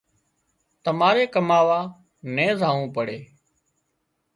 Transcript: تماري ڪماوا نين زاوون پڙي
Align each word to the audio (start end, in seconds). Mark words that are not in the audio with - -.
تماري 0.83 1.25
ڪماوا 1.33 1.79
نين 2.35 2.51
زاوون 2.59 2.87
پڙي 2.95 3.19